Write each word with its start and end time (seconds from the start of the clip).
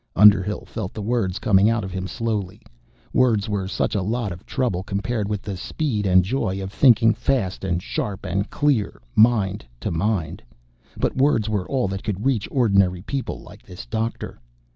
Underhill 0.15 0.65
felt 0.65 0.95
the 0.95 1.01
words 1.03 1.37
coming 1.37 1.69
out 1.69 1.83
of 1.83 1.91
him 1.91 2.07
slowly. 2.07 2.63
Words 3.13 3.47
were 3.47 3.67
such 3.67 3.93
a 3.93 4.01
lot 4.01 4.31
of 4.31 4.47
trouble 4.47 4.81
compared 4.81 5.29
with 5.29 5.43
the 5.43 5.55
speed 5.55 6.07
and 6.07 6.23
the 6.23 6.27
joy 6.27 6.59
of 6.59 6.71
thinking, 6.73 7.13
fast 7.13 7.63
and 7.63 7.83
sharp 7.83 8.25
and 8.25 8.49
clear, 8.49 8.99
mind 9.15 9.63
to 9.79 9.91
mind! 9.91 10.41
But 10.97 11.15
words 11.17 11.49
were 11.49 11.69
all 11.69 11.87
that 11.89 12.03
could 12.03 12.25
reach 12.25 12.47
ordinary 12.49 13.03
people 13.03 13.41
like 13.43 13.61
this 13.61 13.85
doctor. 13.85 14.41